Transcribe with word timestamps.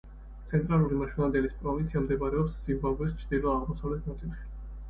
ცენტრალური 0.51 0.97
მაშონალენდის 1.01 1.53
პროვინცია 1.59 2.03
მდებარეობს 2.05 2.57
ზიმბაბვეს 2.65 3.15
ჩრდილო-აღმოსავლეთ 3.21 4.09
ნაწილში. 4.13 4.51